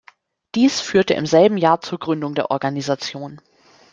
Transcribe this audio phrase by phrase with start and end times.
[0.55, 3.39] Dies führte im selben Jahr zur Gründung der Organisation.